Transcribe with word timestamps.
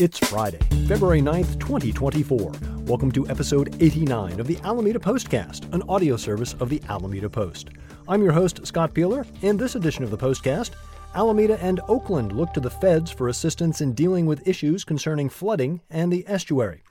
It's 0.00 0.18
Friday, 0.18 0.58
February 0.88 1.20
9th, 1.20 1.60
2024. 1.60 2.52
Welcome 2.86 3.12
to 3.12 3.28
episode 3.28 3.76
89 3.80 4.40
of 4.40 4.46
the 4.46 4.56
Alameda 4.64 4.98
Postcast, 4.98 5.72
an 5.74 5.82
audio 5.86 6.16
service 6.16 6.54
of 6.54 6.70
the 6.70 6.82
Alameda 6.88 7.28
Post. 7.28 7.68
I'm 8.08 8.22
your 8.22 8.32
host, 8.32 8.66
Scott 8.66 8.94
Piehler. 8.94 9.26
In 9.42 9.58
this 9.58 9.74
edition 9.74 10.02
of 10.02 10.10
the 10.10 10.16
Postcast, 10.16 10.70
Alameda 11.14 11.62
and 11.62 11.78
Oakland 11.88 12.32
look 12.32 12.54
to 12.54 12.60
the 12.60 12.70
feds 12.70 13.10
for 13.10 13.28
assistance 13.28 13.82
in 13.82 13.92
dealing 13.92 14.24
with 14.24 14.48
issues 14.48 14.82
concerning 14.82 15.28
flooding 15.28 15.82
and 15.90 16.10
the 16.10 16.26
estuary. 16.26 16.82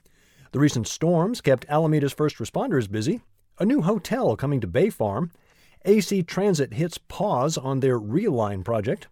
The 0.52 0.60
recent 0.60 0.86
storms 0.86 1.40
kept 1.40 1.66
Alameda's 1.68 2.12
first 2.12 2.36
responders 2.36 2.90
busy. 2.90 3.20
A 3.58 3.66
new 3.66 3.82
hotel 3.82 4.36
coming 4.36 4.60
to 4.60 4.68
Bay 4.68 4.90
Farm. 4.90 5.32
AC 5.84 6.22
Transit 6.22 6.74
hits 6.74 6.98
pause 6.98 7.58
on 7.58 7.80
their 7.80 7.98
Realign 7.98 8.64
project. 8.64 9.08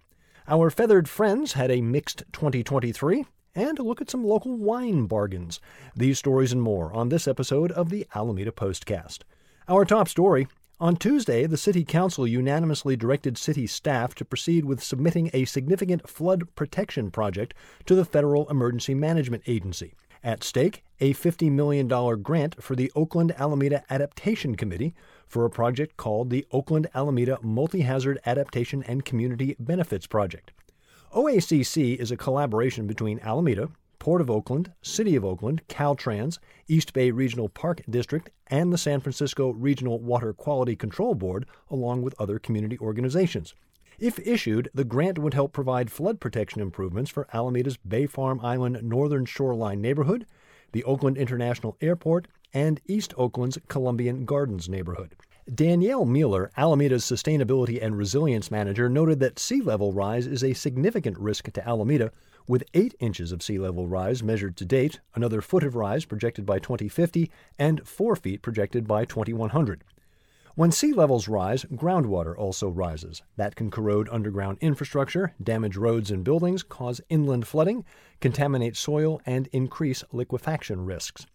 Our 0.47 0.71
feathered 0.71 1.09
friends 1.09 1.55
had 1.55 1.73
a 1.73 1.81
mixed 1.81 2.23
2023 2.33 3.25
and 3.55 3.79
look 3.79 4.01
at 4.01 4.11
some 4.11 4.25
local 4.25 4.57
wine 4.57 5.07
bargains. 5.07 5.61
These 5.97 6.19
stories 6.19 6.53
and 6.53 6.63
more 6.63 6.93
on 6.93 7.09
this 7.09 7.27
episode 7.27 7.73
of 7.73 7.91
the 7.91 8.07
Alameda 8.15 8.53
Postcast. 8.53 9.21
Our 9.69 9.85
top 9.85 10.09
story 10.09 10.49
on 10.81 10.97
Tuesday, 10.97 11.47
the 11.47 11.59
City 11.59 11.85
Council 11.85 12.27
unanimously 12.27 12.97
directed 12.97 13.37
city 13.37 13.67
staff 13.67 14.15
to 14.15 14.25
proceed 14.25 14.65
with 14.65 14.83
submitting 14.83 15.31
a 15.35 15.45
significant 15.45 16.09
flood 16.09 16.55
protection 16.55 17.11
project 17.11 17.53
to 17.85 17.95
the 17.95 18.07
Federal 18.07 18.49
Emergency 18.49 18.95
Management 18.95 19.43
Agency. 19.47 19.93
At 20.25 20.43
stake, 20.43 20.83
a 20.99 21.13
$50 21.13 21.51
million 21.51 21.89
grant 22.23 22.63
for 22.63 22.75
the 22.75 22.91
Oakland 22.95 23.33
Alameda 23.39 23.85
Adaptation 23.91 24.55
Committee 24.55 24.95
for 25.27 25.45
a 25.45 25.51
project 25.51 25.97
called 25.97 26.31
the 26.31 26.47
Oakland 26.51 26.89
Alameda 26.95 27.39
Multi 27.43 27.83
Hazard 27.83 28.19
Adaptation 28.25 28.83
and 28.85 29.05
Community 29.05 29.57
Benefits 29.59 30.07
Project. 30.07 30.51
OACC 31.13 31.97
is 31.97 32.13
a 32.13 32.17
collaboration 32.17 32.87
between 32.87 33.19
Alameda, 33.19 33.69
Port 33.99 34.21
of 34.21 34.31
Oakland, 34.31 34.71
City 34.81 35.17
of 35.17 35.25
Oakland, 35.25 35.61
Caltrans, 35.67 36.39
East 36.69 36.93
Bay 36.93 37.11
Regional 37.11 37.49
Park 37.49 37.83
District, 37.91 38.31
and 38.47 38.73
the 38.73 38.79
San 38.79 39.01
Francisco 39.01 39.51
Regional 39.51 39.99
Water 39.99 40.33
Quality 40.33 40.77
Control 40.77 41.17
Board, 41.17 41.47
along 41.69 42.03
with 42.03 42.15
other 42.21 42.39
community 42.39 42.79
organizations. 42.79 43.57
If 43.99 44.21
issued, 44.21 44.71
the 44.73 44.85
grant 44.85 45.19
would 45.19 45.35
help 45.35 45.53
provide 45.53 45.91
flood 45.91 46.21
protection 46.21 46.63
improvements 46.63 47.11
for 47.11 47.27
Alameda's 47.35 47.77
Bay 47.77 48.07
Farm 48.07 48.39
Island 48.41 48.81
Northern 48.81 49.25
Shoreline 49.25 49.81
neighborhood, 49.81 50.27
the 50.71 50.85
Oakland 50.85 51.19
International 51.19 51.77
Airport, 51.81 52.29
and 52.55 52.81
East 52.87 53.15
Oakland's 53.17 53.59
Columbian 53.67 54.25
Gardens 54.27 54.69
neighborhood. 54.69 55.17
Danielle 55.53 56.05
Mueller, 56.05 56.51
Alameda's 56.57 57.05
Sustainability 57.05 57.83
and 57.83 57.97
Resilience 57.97 58.51
Manager, 58.51 58.89
noted 58.89 59.21
that 59.21 59.39
sea 59.39 59.63
level 59.63 59.93
rise 59.93 60.27
is 60.27 60.45
a 60.45 60.53
significant 60.53 61.19
risk 61.19 61.51
to 61.53 61.67
Alameda, 61.67 62.13
with 62.47 62.65
8 62.75 62.95
inches 63.01 63.33
of 63.33 63.43
sea 63.43 63.59
level 63.59 63.87
rise 63.87 64.23
measured 64.23 64.57
to 64.59 64.65
date, 64.65 65.01
another 65.15 65.41
foot 65.41 65.65
of 65.65 65.75
rise 65.75 66.05
projected 66.05 66.45
by 66.45 66.59
2050, 66.59 67.31
and 67.59 67.87
4 67.89 68.17
feet 68.17 68.43
projected 68.43 68.87
by 68.87 69.05
2100. 69.05 69.83
When 70.57 70.73
sea 70.73 70.93
levels 70.93 71.27
rise, 71.27 71.65
groundwater 71.65 72.37
also 72.37 72.69
rises. 72.69 73.23
That 73.37 73.57
can 73.57 73.71
corrode 73.71 74.09
underground 74.13 74.59
infrastructure, 74.61 75.33
damage 75.43 75.77
roads 75.77 76.11
and 76.11 76.23
buildings, 76.23 76.63
cause 76.63 77.01
inland 77.09 77.47
flooding, 77.47 77.85
contaminate 78.21 78.77
soil, 78.77 79.23
and 79.25 79.49
increase 79.53 80.05
liquefaction 80.13 80.85
risks. 80.85 81.27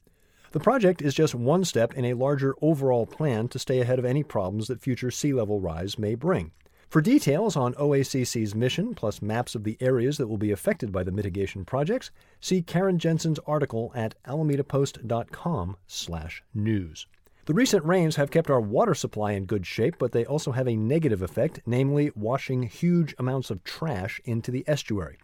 The 0.55 0.61
project 0.61 1.01
is 1.01 1.13
just 1.13 1.35
one 1.35 1.65
step 1.65 1.95
in 1.95 2.05
a 2.05 2.13
larger 2.13 2.55
overall 2.61 3.05
plan 3.05 3.49
to 3.49 3.59
stay 3.59 3.81
ahead 3.81 3.99
of 3.99 4.05
any 4.05 4.23
problems 4.23 4.69
that 4.69 4.79
future 4.79 5.11
sea 5.11 5.33
level 5.33 5.59
rise 5.59 5.99
may 5.99 6.15
bring. 6.15 6.51
For 6.87 7.01
details 7.01 7.57
on 7.57 7.73
OACC's 7.73 8.55
mission, 8.55 8.95
plus 8.95 9.21
maps 9.21 9.55
of 9.55 9.65
the 9.65 9.75
areas 9.81 10.17
that 10.17 10.27
will 10.27 10.37
be 10.37 10.53
affected 10.53 10.93
by 10.93 11.03
the 11.03 11.11
mitigation 11.11 11.65
projects, 11.65 12.09
see 12.39 12.61
Karen 12.61 12.99
Jensen's 12.99 13.37
article 13.39 13.91
at 13.93 14.15
alamedapost.com 14.23 15.75
slash 15.87 16.41
news. 16.53 17.05
The 17.47 17.53
recent 17.53 17.83
rains 17.83 18.15
have 18.15 18.31
kept 18.31 18.49
our 18.49 18.61
water 18.61 18.95
supply 18.95 19.33
in 19.33 19.43
good 19.43 19.67
shape, 19.67 19.97
but 19.99 20.13
they 20.13 20.23
also 20.23 20.53
have 20.53 20.69
a 20.69 20.77
negative 20.77 21.21
effect, 21.21 21.59
namely 21.65 22.13
washing 22.15 22.63
huge 22.63 23.13
amounts 23.19 23.51
of 23.51 23.61
trash 23.65 24.21
into 24.23 24.51
the 24.51 24.63
estuary. 24.67 25.17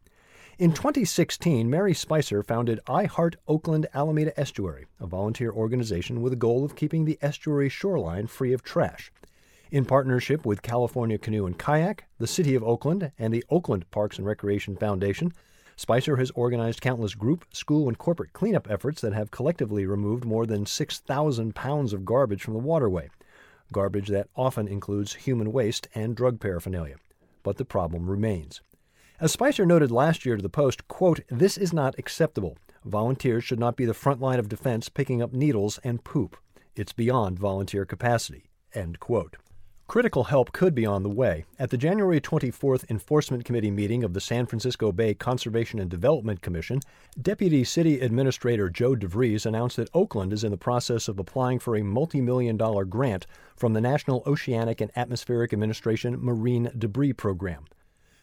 In 0.61 0.73
2016, 0.73 1.67
Mary 1.67 1.95
Spicer 1.95 2.43
founded 2.43 2.81
I 2.85 3.05
Heart 3.05 3.35
Oakland 3.47 3.87
Alameda 3.95 4.39
Estuary, 4.39 4.85
a 4.99 5.07
volunteer 5.07 5.51
organization 5.51 6.21
with 6.21 6.33
the 6.33 6.37
goal 6.37 6.63
of 6.63 6.75
keeping 6.75 7.03
the 7.03 7.17
estuary 7.19 7.67
shoreline 7.67 8.27
free 8.27 8.53
of 8.53 8.61
trash. 8.61 9.11
In 9.71 9.85
partnership 9.85 10.45
with 10.45 10.61
California 10.61 11.17
Canoe 11.17 11.47
and 11.47 11.57
Kayak, 11.57 12.05
the 12.19 12.27
City 12.27 12.53
of 12.53 12.63
Oakland, 12.63 13.11
and 13.17 13.33
the 13.33 13.43
Oakland 13.49 13.89
Parks 13.89 14.19
and 14.19 14.27
Recreation 14.27 14.75
Foundation, 14.75 15.33
Spicer 15.77 16.17
has 16.17 16.29
organized 16.35 16.79
countless 16.79 17.15
group, 17.15 17.43
school, 17.51 17.87
and 17.87 17.97
corporate 17.97 18.31
cleanup 18.31 18.69
efforts 18.69 19.01
that 19.01 19.13
have 19.13 19.31
collectively 19.31 19.87
removed 19.87 20.25
more 20.25 20.45
than 20.45 20.67
6,000 20.67 21.55
pounds 21.55 21.91
of 21.91 22.05
garbage 22.05 22.43
from 22.43 22.53
the 22.53 22.59
waterway, 22.59 23.09
garbage 23.73 24.09
that 24.09 24.29
often 24.35 24.67
includes 24.67 25.15
human 25.15 25.51
waste 25.51 25.87
and 25.95 26.15
drug 26.15 26.39
paraphernalia. 26.39 26.97
But 27.41 27.57
the 27.57 27.65
problem 27.65 28.07
remains. 28.07 28.61
As 29.21 29.31
Spicer 29.31 29.67
noted 29.67 29.91
last 29.91 30.25
year 30.25 30.35
to 30.35 30.41
the 30.41 30.49
Post, 30.49 30.87
quote, 30.87 31.19
this 31.29 31.55
is 31.55 31.71
not 31.71 31.93
acceptable. 31.99 32.57
Volunteers 32.85 33.43
should 33.43 33.59
not 33.59 33.75
be 33.75 33.85
the 33.85 33.93
front 33.93 34.19
line 34.19 34.39
of 34.39 34.49
defense 34.49 34.89
picking 34.89 35.21
up 35.21 35.31
needles 35.31 35.77
and 35.83 36.03
poop. 36.03 36.37
It's 36.75 36.91
beyond 36.91 37.37
volunteer 37.37 37.85
capacity, 37.85 38.49
end 38.73 38.99
quote. 38.99 39.37
Critical 39.87 40.23
help 40.23 40.53
could 40.53 40.73
be 40.73 40.87
on 40.87 41.03
the 41.03 41.09
way. 41.09 41.45
At 41.59 41.69
the 41.69 41.77
January 41.77 42.19
24th 42.19 42.89
Enforcement 42.89 43.45
Committee 43.45 43.69
meeting 43.69 44.03
of 44.03 44.15
the 44.15 44.19
San 44.19 44.47
Francisco 44.47 44.91
Bay 44.91 45.13
Conservation 45.13 45.77
and 45.77 45.91
Development 45.91 46.41
Commission, 46.41 46.79
Deputy 47.21 47.63
City 47.63 47.99
Administrator 47.99 48.71
Joe 48.71 48.95
DeVries 48.95 49.45
announced 49.45 49.77
that 49.77 49.91
Oakland 49.93 50.33
is 50.33 50.43
in 50.43 50.49
the 50.49 50.57
process 50.57 51.07
of 51.07 51.19
applying 51.19 51.59
for 51.59 51.75
a 51.75 51.83
multi 51.83 52.21
million 52.21 52.57
dollar 52.57 52.85
grant 52.85 53.27
from 53.55 53.73
the 53.73 53.81
National 53.81 54.23
Oceanic 54.25 54.81
and 54.81 54.89
Atmospheric 54.95 55.53
Administration 55.53 56.17
Marine 56.19 56.71
Debris 56.75 57.13
Program. 57.13 57.65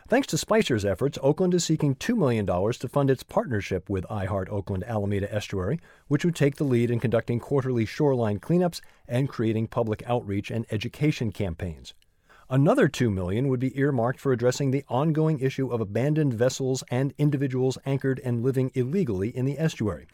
Thanks 0.08 0.26
to 0.28 0.38
Spicer's 0.38 0.86
efforts, 0.86 1.18
Oakland 1.22 1.52
is 1.52 1.66
seeking 1.66 1.94
$2 1.94 2.16
million 2.16 2.46
to 2.46 2.88
fund 2.88 3.10
its 3.10 3.22
partnership 3.22 3.90
with 3.90 4.06
iHeart 4.06 4.48
Oakland 4.48 4.82
Alameda 4.84 5.30
Estuary, 5.30 5.80
which 6.06 6.24
would 6.24 6.34
take 6.34 6.56
the 6.56 6.64
lead 6.64 6.90
in 6.90 6.98
conducting 6.98 7.38
quarterly 7.38 7.84
shoreline 7.84 8.40
cleanups 8.40 8.80
and 9.06 9.28
creating 9.28 9.66
public 9.66 10.02
outreach 10.06 10.50
and 10.50 10.64
education 10.70 11.30
campaigns. 11.30 11.92
Another 12.48 12.88
2 12.88 13.10
million 13.10 13.48
would 13.48 13.60
be 13.60 13.78
earmarked 13.78 14.18
for 14.18 14.32
addressing 14.32 14.70
the 14.70 14.82
ongoing 14.88 15.40
issue 15.40 15.70
of 15.70 15.82
abandoned 15.82 16.32
vessels 16.32 16.82
and 16.90 17.12
individuals 17.18 17.76
anchored 17.84 18.18
and 18.24 18.42
living 18.42 18.70
illegally 18.72 19.28
in 19.36 19.44
the 19.44 19.58
estuary. 19.58 20.06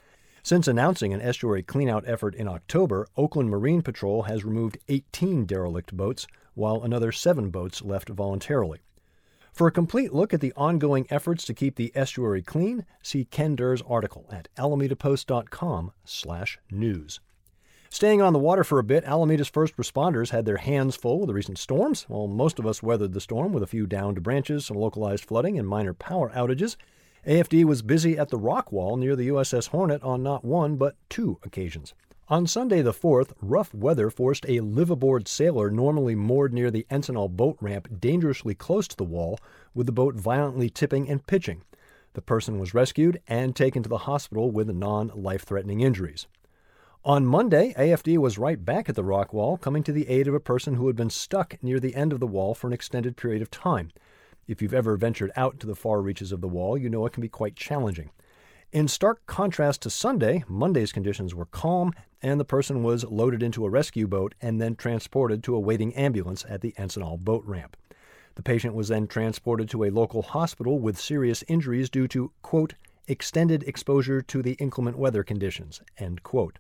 Since 0.43 0.67
announcing 0.67 1.15
an 1.15 1.21
estuary 1.21 1.63
cleanout 1.63 2.03
effort 2.05 2.35
in 2.35 2.49
October, 2.49 3.07
Oakland 3.17 3.49
Marine 3.49 3.81
Patrol 3.81 4.25
has 4.25 4.45
removed 4.45 4.77
18 4.89 5.47
derelict 5.47 5.97
boats, 5.97 6.27
while 6.55 6.83
another 6.83 7.13
7 7.13 7.51
boats 7.51 7.81
left 7.81 8.09
voluntarily. 8.09 8.81
For 9.55 9.67
a 9.69 9.73
complete 9.73 10.13
look 10.13 10.35
at 10.35 10.41
the 10.41 10.53
ongoing 10.57 11.07
efforts 11.11 11.45
to 11.45 11.55
keep 11.55 11.77
the 11.77 11.93
estuary 11.95 12.43
clean, 12.43 12.85
see 13.05 13.25
Ken 13.25 13.55
Durr's 13.55 13.83
article 13.83 14.27
at 14.33 14.49
alamedapost.com/news. 14.57 17.21
Staying 17.89 18.21
on 18.21 18.33
the 18.33 18.41
water 18.41 18.65
for 18.65 18.81
a 18.81 18.85
bit, 18.85 19.05
Alameda's 19.05 19.47
first 19.47 19.77
responders 19.77 20.31
had 20.31 20.45
their 20.45 20.57
hands 20.57 20.97
full 20.97 21.21
with 21.21 21.29
the 21.29 21.35
recent 21.35 21.59
storms. 21.59 22.03
While 22.09 22.27
most 22.27 22.59
of 22.59 22.67
us 22.67 22.83
weathered 22.83 23.13
the 23.13 23.21
storm 23.21 23.53
with 23.53 23.63
a 23.63 23.69
few 23.69 23.87
downed 23.87 24.25
branches, 24.25 24.67
some 24.67 24.77
localized 24.77 25.25
flooding, 25.25 25.57
and 25.57 25.69
minor 25.69 25.95
power 25.95 26.31
outages, 26.31 26.75
AFD 27.25 27.65
was 27.65 27.83
busy 27.83 28.19
at 28.19 28.31
the 28.31 28.39
rock 28.39 28.73
wall 28.73 28.97
near 28.97 29.15
the 29.15 29.29
USS 29.29 29.69
Hornet 29.69 30.03
on 30.03 30.25
not 30.25 30.45
one 30.45 30.75
but 30.75 30.97
two 31.09 31.39
occasions. 31.45 31.95
On 32.31 32.47
Sunday 32.47 32.81
the 32.81 32.95
4th, 32.95 33.35
rough 33.43 33.75
weather 33.75 34.09
forced 34.09 34.47
a 34.47 34.61
liveaboard 34.61 35.29
sailor 35.29 35.71
normally 35.71 36.15
moored 36.15 36.55
near 36.55 36.71
the 36.71 36.87
Encinal 36.91 37.29
boat 37.29 37.59
ramp 37.61 38.01
dangerously 38.01 38.55
close 38.55 38.89
to 38.89 38.97
the 38.97 39.05
wall, 39.05 39.39
with 39.75 39.85
the 39.85 39.93
boat 39.93 40.15
violently 40.15 40.71
tipping 40.71 41.07
and 41.07 41.27
pitching. 41.27 41.65
The 42.15 42.23
person 42.23 42.59
was 42.59 42.73
rescued 42.73 43.21
and 43.29 43.55
taken 43.55 43.83
to 43.83 43.91
the 43.91 43.99
hospital 44.09 44.51
with 44.51 44.71
non 44.71 45.09
life 45.09 45.43
threatening 45.43 45.83
injuries. 45.83 46.27
On 47.05 47.27
Monday, 47.27 47.75
AFD 47.77 48.17
was 48.17 48.39
right 48.39 48.65
back 48.65 48.89
at 48.89 48.95
the 48.95 49.05
rock 49.05 49.35
wall, 49.35 49.59
coming 49.59 49.83
to 49.83 49.93
the 49.93 50.09
aid 50.09 50.27
of 50.27 50.33
a 50.33 50.41
person 50.41 50.77
who 50.77 50.87
had 50.87 50.97
been 50.97 51.11
stuck 51.11 51.63
near 51.63 51.79
the 51.79 51.95
end 51.95 52.11
of 52.11 52.21
the 52.21 52.27
wall 52.27 52.55
for 52.55 52.69
an 52.69 52.73
extended 52.73 53.19
period 53.19 53.43
of 53.43 53.51
time. 53.51 53.91
If 54.49 54.63
you've 54.63 54.73
ever 54.73 54.97
ventured 54.97 55.31
out 55.37 55.61
to 55.61 55.67
the 55.67 55.77
far 55.77 56.01
reaches 56.01 56.33
of 56.33 56.41
the 56.41 56.49
wall, 56.49 56.79
you 56.79 56.89
know 56.89 57.05
it 57.05 57.13
can 57.13 57.21
be 57.21 57.29
quite 57.29 57.55
challenging. 57.55 58.09
In 58.75 58.89
stark 58.89 59.25
contrast 59.27 59.83
to 59.83 59.89
Sunday, 59.91 60.43
Monday's 60.49 60.91
conditions 60.91 61.33
were 61.33 61.45
calm, 61.45 61.93
and 62.21 62.41
the 62.41 62.45
person 62.45 62.83
was 62.83 63.05
loaded 63.05 63.41
into 63.41 63.65
a 63.65 63.71
rescue 63.71 64.09
boat 64.09 64.35
and 64.43 64.61
then 64.61 64.75
transported 64.75 65.45
to 65.45 65.55
a 65.55 65.61
waiting 65.61 65.95
ambulance 65.95 66.45
at 66.49 66.61
the 66.61 66.75
Encinal 66.77 67.17
boat 67.17 67.45
ramp. 67.47 67.77
The 68.35 68.43
patient 68.43 68.75
was 68.75 68.89
then 68.89 69.07
transported 69.07 69.71
to 69.71 69.85
a 69.85 69.91
local 69.91 70.23
hospital 70.23 70.81
with 70.81 70.99
serious 70.99 71.45
injuries 71.47 71.89
due 71.89 72.09
to, 72.09 72.33
quote, 72.43 72.75
extended 73.07 73.63
exposure 73.63 74.21
to 74.23 74.43
the 74.43 74.55
inclement 74.55 74.99
weather 74.99 75.23
conditions, 75.23 75.81
end 75.97 76.25
quote. 76.25 76.59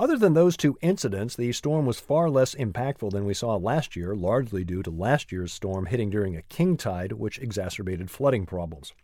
Other 0.00 0.18
than 0.18 0.34
those 0.34 0.56
two 0.56 0.78
incidents, 0.80 1.36
the 1.36 1.52
storm 1.52 1.86
was 1.86 2.00
far 2.00 2.28
less 2.28 2.56
impactful 2.56 3.12
than 3.12 3.24
we 3.24 3.34
saw 3.34 3.54
last 3.54 3.94
year, 3.94 4.16
largely 4.16 4.64
due 4.64 4.82
to 4.82 4.90
last 4.90 5.30
year's 5.30 5.52
storm 5.52 5.86
hitting 5.86 6.10
during 6.10 6.34
a 6.34 6.42
king 6.42 6.76
tide, 6.76 7.12
which 7.12 7.38
exacerbated 7.38 8.10
flooding 8.10 8.46
problems. 8.46 8.94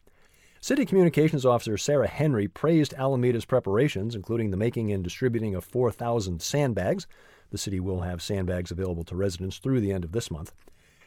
City 0.66 0.84
Communications 0.84 1.46
Officer 1.46 1.78
Sarah 1.78 2.08
Henry 2.08 2.48
praised 2.48 2.92
Alameda's 2.94 3.44
preparations, 3.44 4.16
including 4.16 4.50
the 4.50 4.56
making 4.56 4.90
and 4.90 5.04
distributing 5.04 5.54
of 5.54 5.64
4,000 5.64 6.42
sandbags. 6.42 7.06
The 7.52 7.58
city 7.58 7.78
will 7.78 8.00
have 8.00 8.20
sandbags 8.20 8.72
available 8.72 9.04
to 9.04 9.14
residents 9.14 9.58
through 9.58 9.80
the 9.80 9.92
end 9.92 10.02
of 10.02 10.10
this 10.10 10.28
month. 10.28 10.52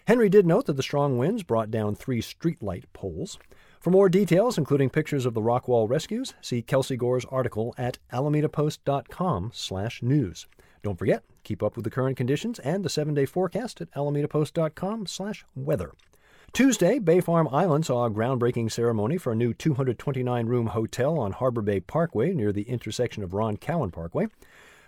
Henry 0.08 0.30
did 0.30 0.46
note 0.46 0.66
that 0.68 0.78
the 0.78 0.82
strong 0.82 1.18
winds 1.18 1.44
brought 1.44 1.70
down 1.70 1.94
three 1.94 2.22
streetlight 2.22 2.86
poles. 2.94 3.38
For 3.82 3.92
more 3.92 4.08
details, 4.08 4.58
including 4.58 4.92
pictures 4.92 5.26
of 5.26 5.34
the 5.34 5.42
Rockwall 5.42 5.90
rescues, 5.90 6.36
see 6.40 6.62
Kelsey 6.62 6.96
Gore's 6.96 7.26
article 7.26 7.76
at 7.78 7.98
alamedapost.com/news. 8.14 10.48
Don't 10.84 10.98
forget, 10.98 11.26
keep 11.44 11.62
up 11.62 11.76
with 11.76 11.84
the 11.84 11.92
current 11.92 12.16
conditions 12.16 12.60
and 12.60 12.86
the 12.86 12.90
seven-day 12.90 13.26
forecast 13.26 13.82
at 13.82 13.92
alamedapost.com/weather. 13.92 15.92
Tuesday, 16.54 17.00
Bay 17.00 17.22
Farm 17.22 17.48
Island 17.52 17.86
saw 17.86 18.06
a 18.06 18.10
groundbreaking 18.10 18.72
ceremony 18.72 19.18
for 19.18 19.32
a 19.32 19.36
new 19.36 19.54
229 19.54 20.48
room 20.48 20.68
hotel 20.68 21.20
on 21.20 21.32
Harbor 21.32 21.62
Bay 21.62 21.80
Parkway 21.80 22.34
near 22.34 22.52
the 22.52 22.64
intersection 22.64 23.24
of 23.24 23.34
Ron 23.34 23.56
Cowan 23.56 23.92
Parkway. 23.92 24.28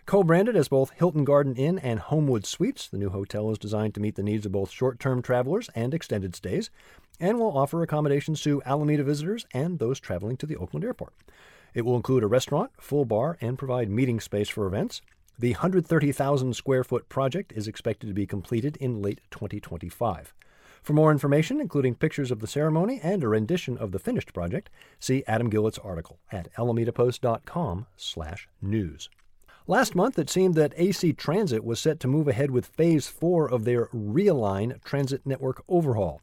Co 0.06 0.24
branded 0.24 0.56
as 0.56 0.68
both 0.68 0.92
Hilton 0.92 1.24
Garden 1.24 1.56
Inn 1.56 1.78
and 1.78 2.00
Homewood 2.00 2.46
Suites, 2.46 2.88
the 2.88 2.98
new 2.98 3.10
hotel 3.10 3.52
is 3.52 3.60
designed 3.60 3.94
to 3.94 4.00
meet 4.00 4.16
the 4.16 4.24
needs 4.24 4.46
of 4.46 4.52
both 4.52 4.72
short 4.72 5.00
term 5.00 5.22
travelers 5.22 5.70
and 5.76 5.94
extended 5.94 6.36
stays, 6.36 6.72
and 7.20 7.38
will 7.38 7.56
offer 7.56 7.84
accommodations 7.84 8.42
to 8.42 8.64
Alameda 8.66 9.04
visitors 9.04 9.46
and 9.54 9.78
those 9.78 10.00
traveling 10.00 10.38
to 10.38 10.48
the 10.48 10.58
Oakland 10.58 10.84
airport. 10.84 11.14
It 11.74 11.86
will 11.86 11.96
include 11.96 12.24
a 12.24 12.28
restaurant, 12.28 12.72
full 12.80 13.06
bar, 13.06 13.38
and 13.40 13.58
provide 13.58 13.90
meeting 13.90 14.20
space 14.20 14.50
for 14.50 14.66
events. 14.66 15.02
The 15.38 15.52
130,000 15.52 16.56
square 16.56 16.84
foot 16.84 17.08
project 17.08 17.54
is 17.56 17.68
expected 17.68 18.08
to 18.08 18.14
be 18.14 18.26
completed 18.26 18.78
in 18.78 19.02
late 19.02 19.22
2025. 19.30 20.34
For 20.82 20.94
more 20.94 21.12
information, 21.12 21.62
including 21.62 21.94
pictures 21.96 22.32
of 22.32 22.40
the 22.40 22.48
ceremony 22.48 23.00
and 23.04 23.24
a 23.24 23.28
rendition 23.28 23.78
of 23.78 23.92
the 23.92 24.00
finished 24.00 24.34
project, 24.34 24.72
see 25.00 25.24
Adam 25.28 25.50
Gillett's 25.50 25.78
article 25.78 26.20
at 26.32 26.52
alamedapost.com/news. 26.56 29.10
Last 29.68 29.96
month, 29.96 30.18
it 30.18 30.30
seemed 30.30 30.56
that 30.56 30.74
AC 30.76 31.14
Transit 31.14 31.64
was 31.64 31.80
set 31.80 32.00
to 32.00 32.08
move 32.08 32.28
ahead 32.28 32.50
with 32.50 32.66
Phase 32.66 33.08
4 33.08 33.48
of 33.48 33.64
their 33.64 33.86
Realign 33.94 34.84
Transit 34.84 35.24
Network 35.24 35.64
overhaul. 35.70 36.20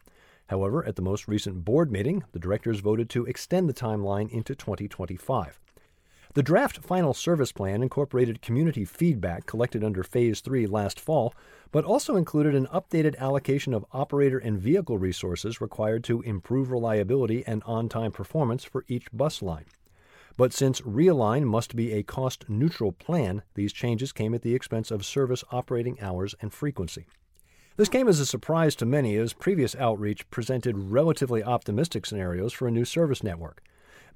However, 0.49 0.85
at 0.85 0.97
the 0.97 1.03
most 1.03 1.29
recent 1.29 1.65
board 1.65 1.93
meeting, 1.93 2.25
the 2.33 2.41
directors 2.41 2.81
voted 2.81 3.09
to 3.11 3.27
extend 3.27 3.69
the 3.69 3.75
timeline 3.75 4.29
into 4.29 4.57
2025. 4.57 5.61
The 6.35 6.43
draft 6.43 6.85
final 6.85 7.15
service 7.15 7.53
plan 7.53 7.83
incorporated 7.83 8.43
community 8.43 8.85
feedback 8.85 9.47
collected 9.47 9.83
under 9.83 10.03
Phase 10.03 10.41
3 10.41 10.67
last 10.67 11.01
fall, 11.01 11.35
but 11.73 11.85
also 11.87 12.17
included 12.17 12.55
an 12.55 12.67
updated 12.67 13.17
allocation 13.17 13.73
of 13.73 13.87
operator 13.93 14.39
and 14.39 14.59
vehicle 14.59 14.99
resources 14.99 15.61
required 15.61 16.05
to 16.05 16.21
improve 16.23 16.71
reliability 16.71 17.45
and 17.47 17.63
on 17.65 17.89
time 17.89 18.13
performance 18.13 18.63
for 18.63 18.85
each 18.89 19.07
bus 19.11 19.41
line. 19.41 19.65
But 20.37 20.53
since 20.53 20.83
Realign 20.83 21.45
must 21.45 21.75
be 21.75 21.93
a 21.93 22.03
cost 22.03 22.45
neutral 22.49 22.93
plan, 22.93 23.43
these 23.55 23.73
changes 23.73 24.13
came 24.13 24.35
at 24.35 24.43
the 24.43 24.55
expense 24.55 24.91
of 24.91 25.07
service 25.07 25.43
operating 25.51 25.99
hours 26.01 26.35
and 26.43 26.53
frequency. 26.53 27.07
This 27.77 27.89
came 27.89 28.07
as 28.07 28.21
a 28.21 28.27
surprise 28.27 28.77
to 28.77 28.87
many 28.87 29.17
as 29.17 29.33
previous 29.33 29.75
outreach 29.77 30.29
presented 30.31 30.77
relatively 30.77 31.43
optimistic 31.43 32.05
scenarios 32.05 32.53
for 32.53 32.69
a 32.69 32.73
new 32.73 32.85
service 32.85 33.23
network. 33.23 33.63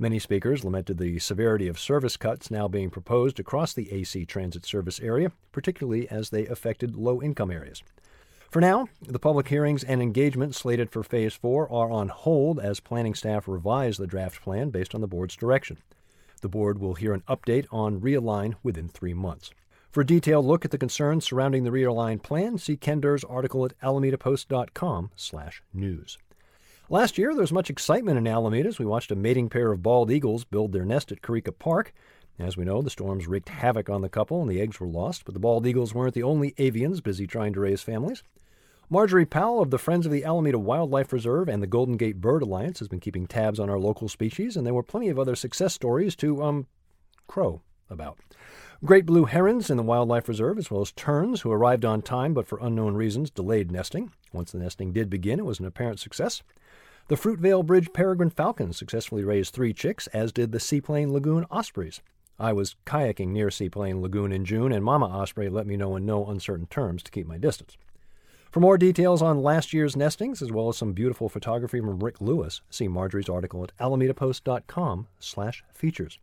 Many 0.03 0.19
speakers 0.19 0.65
lamented 0.65 0.99
the 0.99 1.21
severity 1.21 1.69
of 1.69 1.79
service 1.79 2.17
cuts 2.17 2.51
now 2.51 2.67
being 2.67 2.91
proposed 2.91 3.39
across 3.39 3.73
the 3.73 3.93
AC 3.93 4.27
transit 4.27 4.67
service 4.67 4.99
area, 4.99 5.31
particularly 5.53 6.09
as 6.09 6.31
they 6.31 6.45
affected 6.45 6.97
low 6.97 7.23
income 7.23 7.53
areas. 7.53 7.85
For 8.51 8.61
now, 8.61 8.89
the 9.01 9.21
public 9.21 9.47
hearings 9.47 9.85
and 9.85 10.03
engagement 10.03 10.57
slated 10.57 10.91
for 10.91 11.05
Phase 11.05 11.35
4 11.35 11.73
are 11.73 11.93
on 11.93 12.09
hold 12.09 12.59
as 12.59 12.81
planning 12.81 13.15
staff 13.15 13.47
revise 13.47 13.97
the 13.97 14.09
draft 14.09 14.43
plan 14.43 14.71
based 14.71 14.93
on 14.93 15.03
the 15.03 15.07
board's 15.07 15.37
direction. 15.37 15.79
The 16.41 16.49
board 16.49 16.81
will 16.81 16.95
hear 16.95 17.13
an 17.13 17.23
update 17.29 17.67
on 17.71 18.01
Realign 18.01 18.57
within 18.65 18.89
three 18.89 19.15
months. 19.15 19.53
For 19.93 20.01
a 20.01 20.05
detailed 20.05 20.47
look 20.47 20.65
at 20.65 20.73
the 20.73 20.79
concerns 20.79 21.25
surrounding 21.25 21.63
the 21.63 21.71
Realign 21.71 22.21
plan, 22.21 22.59
see 22.59 22.77
Ken 22.77 23.01
Durr's 23.01 23.23
article 23.23 23.65
at 23.65 23.79
alamedapost.com/news. 23.79 26.19
Last 26.93 27.17
year, 27.17 27.33
there 27.33 27.41
was 27.41 27.55
much 27.55 27.71
excitement 27.71 28.19
in 28.19 28.27
Alameda 28.27 28.69
as 28.69 28.79
we 28.79 28.85
watched 28.85 29.11
a 29.11 29.17
mating 29.17 29.49
pair 29.49 29.73
of 29.73 29.83
bald 29.83 30.11
eagles 30.11 30.45
build 30.45 30.73
their 30.73 30.85
nest 30.85 31.11
at 31.11 31.23
Carica 31.23 31.59
Park. 31.59 31.95
As 32.39 32.59
we 32.59 32.67
know, 32.67 32.83
the 32.83 32.91
storms 32.91 33.27
wreaked 33.27 33.49
havoc 33.49 33.89
on 33.89 34.03
the 34.03 34.11
couple 34.11 34.43
and 34.43 34.51
the 34.51 34.61
eggs 34.61 34.79
were 34.79 34.87
lost, 34.87 35.25
but 35.25 35.33
the 35.33 35.41
bald 35.41 35.67
eagles 35.67 35.95
weren't 35.95 36.13
the 36.13 36.23
only 36.23 36.51
avians 36.59 37.03
busy 37.03 37.27
trying 37.27 37.55
to 37.55 37.61
raise 37.61 37.81
families. 37.81 38.23
Marjorie 38.91 39.25
Powell 39.25 39.63
of 39.63 39.71
the 39.71 39.79
Friends 39.79 40.05
of 40.05 40.13
the 40.13 40.23
Alameda 40.23 40.59
Wildlife 40.59 41.15
Reserve 41.15 41.49
and 41.49 41.63
the 41.63 41.67
Golden 41.67 41.97
Gate 41.97 42.21
Bird 42.21 42.43
Alliance 42.43 42.79
has 42.81 42.89
been 42.89 43.01
keeping 43.01 43.27
tabs 43.27 43.59
on 43.59 43.71
our 43.71 43.79
local 43.79 44.07
species, 44.07 44.55
and 44.55 44.67
there 44.67 44.75
were 44.75 44.83
plenty 44.83 45.09
of 45.09 45.19
other 45.19 45.35
success 45.35 45.73
stories 45.73 46.15
to, 46.17 46.43
um, 46.43 46.67
crow 47.27 47.63
about. 47.89 48.19
Great 48.85 49.07
blue 49.07 49.25
herons 49.25 49.71
in 49.71 49.79
the 49.79 49.83
wildlife 49.83 50.29
reserve, 50.29 50.59
as 50.59 50.71
well 50.71 50.83
as 50.83 50.93
terns, 50.93 51.41
who 51.41 51.51
arrived 51.53 51.87
on 51.87 52.03
time 52.03 52.35
but 52.35 52.47
for 52.47 52.59
unknown 52.61 52.97
reasons 52.97 53.31
delayed 53.31 53.73
nesting. 53.73 54.13
Once 54.31 54.53
the 54.53 54.59
nesting 54.59 54.93
did 54.93 55.09
begin, 55.09 55.39
it 55.39 55.47
was 55.47 55.59
an 55.59 55.65
apparent 55.65 55.99
success. 55.99 56.43
The 57.09 57.17
Fruitvale 57.17 57.67
Bridge 57.67 57.93
peregrine 57.93 58.31
falcons 58.31 58.77
successfully 58.77 59.25
raised 59.25 59.53
three 59.53 59.75
chicks, 59.75 60.07
as 60.09 60.33
did 60.33 60.53
the 60.53 60.61
Seaplane 60.61 61.13
Lagoon 61.13 61.45
ospreys. 61.51 62.01
I 62.39 62.53
was 62.53 62.77
kayaking 62.87 63.29
near 63.29 63.51
Seaplane 63.51 64.01
Lagoon 64.01 64.33
in 64.33 64.45
June, 64.45 64.73
and 64.73 64.85
Mama 64.85 65.07
Osprey 65.07 65.49
let 65.49 65.67
me 65.67 65.77
know 65.77 65.97
in 65.97 66.07
no 66.07 66.25
uncertain 66.27 66.67
terms 66.67 67.03
to 67.03 67.11
keep 67.11 67.27
my 67.27 67.39
distance. 67.39 67.77
For 68.53 68.61
more 68.61 68.79
details 68.79 69.21
on 69.21 69.43
last 69.43 69.73
year's 69.73 69.97
nestings, 69.97 70.43
as 70.43 70.53
well 70.53 70.69
as 70.69 70.77
some 70.77 70.93
beautiful 70.93 71.29
photography 71.29 71.81
from 71.81 71.99
Rick 71.99 72.21
Lewis, 72.21 72.61
see 72.71 72.87
Marjorie's 72.87 73.29
article 73.29 73.65
at 73.65 73.77
alamedapost.com 73.79 75.09
slash 75.19 75.65
features. 75.73 76.19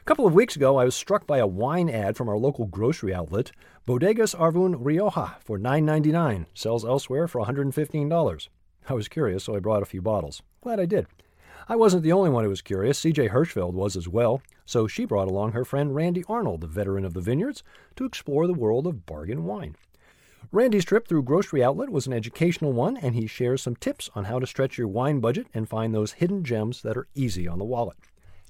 A 0.00 0.04
couple 0.04 0.26
of 0.26 0.34
weeks 0.34 0.54
ago, 0.54 0.76
I 0.76 0.84
was 0.84 0.94
struck 0.94 1.26
by 1.26 1.38
a 1.38 1.46
wine 1.46 1.88
ad 1.88 2.16
from 2.16 2.28
our 2.28 2.36
local 2.36 2.66
grocery 2.66 3.14
outlet, 3.14 3.52
Bodegas 3.86 4.38
Arvun 4.38 4.82
Rioja, 4.82 5.36
for 5.40 5.58
$9.99. 5.58 6.44
Sells 6.52 6.84
elsewhere 6.84 7.26
for 7.26 7.40
$115. 7.40 8.48
I 8.88 8.94
was 8.94 9.08
curious, 9.08 9.44
so 9.44 9.56
I 9.56 9.60
brought 9.60 9.82
a 9.82 9.86
few 9.86 10.02
bottles. 10.02 10.42
Glad 10.60 10.80
I 10.80 10.86
did. 10.86 11.06
I 11.68 11.76
wasn't 11.76 12.02
the 12.02 12.12
only 12.12 12.28
one 12.28 12.44
who 12.44 12.50
was 12.50 12.60
curious. 12.60 13.00
CJ 13.00 13.30
Hirschfeld 13.30 13.72
was 13.72 13.96
as 13.96 14.06
well, 14.06 14.42
so 14.66 14.86
she 14.86 15.06
brought 15.06 15.28
along 15.28 15.52
her 15.52 15.64
friend 15.64 15.94
Randy 15.94 16.22
Arnold, 16.28 16.62
a 16.62 16.66
veteran 16.66 17.06
of 17.06 17.14
the 17.14 17.22
vineyards, 17.22 17.62
to 17.96 18.04
explore 18.04 18.46
the 18.46 18.52
world 18.52 18.86
of 18.86 19.06
bargain 19.06 19.44
wine. 19.44 19.74
Randy's 20.52 20.84
trip 20.84 21.08
through 21.08 21.22
Grocery 21.22 21.64
Outlet 21.64 21.88
was 21.88 22.06
an 22.06 22.12
educational 22.12 22.72
one, 22.72 22.98
and 22.98 23.14
he 23.14 23.26
shares 23.26 23.62
some 23.62 23.76
tips 23.76 24.10
on 24.14 24.24
how 24.24 24.38
to 24.38 24.46
stretch 24.46 24.76
your 24.76 24.88
wine 24.88 25.20
budget 25.20 25.46
and 25.54 25.66
find 25.66 25.94
those 25.94 26.12
hidden 26.12 26.44
gems 26.44 26.82
that 26.82 26.98
are 26.98 27.08
easy 27.14 27.48
on 27.48 27.58
the 27.58 27.64
wallet. 27.64 27.96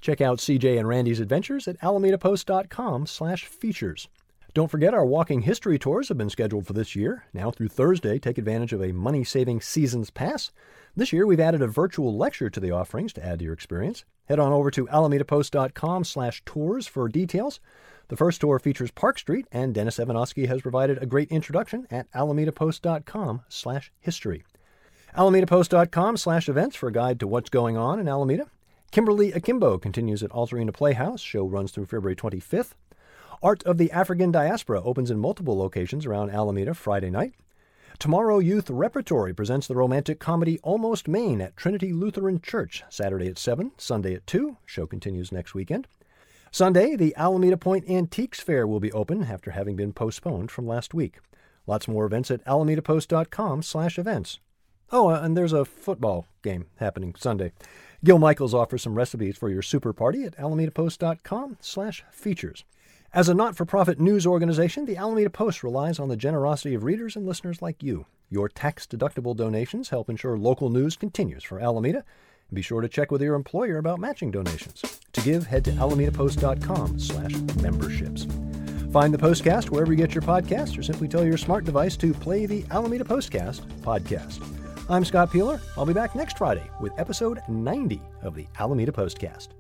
Check 0.01 0.21
out 0.21 0.39
CJ 0.39 0.77
and 0.79 0.89
Randy's 0.89 1.21
adventures 1.21 1.69
at 1.69 1.79
alamedapost.com/features. 1.81 4.09
Don't 4.55 4.71
forget 4.71 4.95
our 4.95 5.05
walking 5.05 5.43
history 5.43 5.79
tours 5.81 6.09
have 6.09 6.17
been 6.17 6.31
scheduled 6.31 6.65
for 6.65 6.75
this 6.75 6.95
year. 6.95 7.25
Now 7.33 7.51
through 7.51 7.71
Thursday, 7.71 8.21
take 8.21 8.39
advantage 8.39 8.73
of 8.73 8.81
a 8.81 8.93
money-saving 8.93 9.61
season's 9.61 10.11
pass. 10.11 10.53
This 10.95 11.13
year, 11.13 11.27
we've 11.27 11.41
added 11.41 11.61
a 11.61 11.67
virtual 11.67 12.17
lecture 12.17 12.49
to 12.49 12.61
the 12.61 12.71
offerings 12.71 13.13
to 13.15 13.27
add 13.27 13.41
to 13.41 13.45
your 13.45 13.53
experience. 13.53 14.05
Head 14.27 14.39
on 14.39 14.53
over 14.53 14.71
to 14.71 14.87
alamedapost.com/tours 14.87 16.87
for 16.87 17.09
details. 17.09 17.59
The 18.07 18.17
first 18.17 18.41
tour 18.41 18.61
features 18.61 18.93
Park 18.93 19.19
Street, 19.19 19.49
and 19.51 19.75
Dennis 19.75 19.99
Evanosky 19.99 20.47
has 20.47 20.63
provided 20.63 21.03
a 21.03 21.07
great 21.07 21.33
introduction 21.33 21.89
at 21.91 22.09
alamedapost.com/history. 22.13 24.45
AlamedaPost.com/events 25.17 26.77
for 26.77 26.89
a 26.89 26.93
guide 26.93 27.19
to 27.19 27.27
what's 27.27 27.51
going 27.51 27.77
on 27.77 27.99
in 27.99 28.07
Alameda. 28.07 28.47
Kimberly 28.93 29.33
Akimbo 29.33 29.79
continues 29.79 30.23
at 30.23 30.31
Altarena 30.31 30.73
Playhouse. 30.73 31.21
Show 31.21 31.45
runs 31.45 31.73
through 31.73 31.87
February 31.87 32.15
25th. 32.15 32.77
Art 33.45 33.63
of 33.65 33.77
the 33.77 33.93
African 33.93 34.33
Diaspora 34.33 34.83
opens 34.83 35.11
in 35.11 35.19
multiple 35.19 35.59
locations 35.59 36.07
around 36.07 36.31
Alameda 36.31 36.73
Friday 36.73 37.11
night. 37.11 37.35
Tomorrow 37.99 38.39
Youth 38.39 38.71
Repertory 38.71 39.35
presents 39.35 39.67
the 39.67 39.75
romantic 39.75 40.19
comedy 40.19 40.59
Almost 40.63 41.09
Maine 41.09 41.43
at 41.43 41.55
Trinity 41.55 41.93
Lutheran 41.93 42.41
Church, 42.41 42.85
Saturday 42.89 43.29
at 43.29 43.37
7, 43.37 43.73
Sunday 43.77 44.15
at 44.15 44.27
2. 44.27 44.57
Show 44.65 44.87
continues 44.87 45.31
next 45.31 45.53
weekend. 45.53 45.87
Sunday, 46.51 46.97
the 46.97 47.15
Alameda 47.17 47.59
Point 47.59 47.87
Antiques 47.87 48.41
Fair 48.41 48.67
will 48.67 48.81
be 48.81 48.91
open 48.93 49.25
after 49.25 49.51
having 49.51 49.77
been 49.77 49.93
postponed 49.93 50.51
from 50.51 50.67
last 50.67 50.95
week. 50.95 51.19
Lots 51.67 51.87
more 51.87 52.07
events 52.07 52.31
at 52.31 52.43
alamedapost.com 52.47 53.61
slash 53.61 53.99
events. 53.99 54.41
Oh, 54.91 55.11
uh, 55.11 55.21
and 55.21 55.37
there's 55.37 55.53
a 55.53 55.67
football 55.67 56.27
game 56.41 56.65
happening 56.77 57.15
Sunday. 57.19 57.53
Gil 58.03 58.19
Michaels 58.19 58.55
offers 58.55 58.81
some 58.81 58.95
recipes 58.95 59.37
for 59.37 59.51
your 59.51 59.61
super 59.61 59.93
party 59.93 60.25
at 60.25 60.35
alamedapost.com/features. 60.39 62.65
As 63.15 63.29
a 63.29 63.35
not 63.35 63.55
for 63.55 63.65
profit 63.65 64.01
news 64.01 64.27
organization, 64.27 64.87
the 64.87 64.97
Alameda 64.97 65.31
Post 65.31 65.63
relies 65.63 66.01
on 66.01 66.09
the 66.09 66.17
generosity 66.17 66.75
of 66.75 66.83
readers 66.83 67.15
and 67.15 67.25
listeners 67.25 67.63
like 67.63 67.81
you. 67.81 68.07
Your 68.29 68.49
tax 68.49 68.89
deductible 68.89 69.37
donations 69.37 69.91
help 69.91 70.11
ensure 70.11 70.37
local 70.37 70.69
news 70.69 70.97
continues 70.97 71.45
for 71.45 71.61
Alameda. 71.61 72.05
Be 72.53 72.61
sure 72.61 72.81
to 72.81 72.89
check 72.89 73.13
with 73.13 73.23
your 73.23 73.37
employer 73.37 73.79
about 73.79 74.01
matching 74.01 74.33
donations. 74.33 74.83
To 75.13 75.21
give, 75.21 75.47
head 75.47 75.65
to 75.67 75.71
alamedapost.com 75.71 76.99
slash 76.99 77.35
memberships. 77.63 78.27
Find 78.93 79.15
the 79.15 79.19
Postcast 79.19 79.71
wherever 79.71 79.93
you 79.93 79.97
get 79.97 80.13
your 80.13 80.23
podcasts 80.23 80.77
or 80.77 80.83
simply 80.83 81.07
tell 81.07 81.25
your 81.25 81.39
smart 81.39 81.65
device 81.65 81.97
to 81.99 82.13
play 82.15 82.47
the 82.47 82.65
Alameda 82.73 83.05
Postcast 83.05 83.61
podcast. 83.83 84.45
I'm 84.91 85.05
Scott 85.05 85.31
Piehler. 85.31 85.61
I'll 85.79 85.87
be 85.87 85.93
back 85.93 86.17
next 86.17 86.37
Friday 86.37 86.69
with 86.81 86.99
episode 86.99 87.39
90 87.49 88.01
of 88.23 88.35
the 88.35 88.49
Alameda 88.59 88.91
Postcast. 88.91 89.51